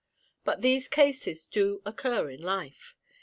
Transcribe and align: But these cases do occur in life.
But 0.43 0.61
these 0.63 0.87
cases 0.87 1.45
do 1.45 1.83
occur 1.85 2.31
in 2.31 2.41
life. 2.41 2.97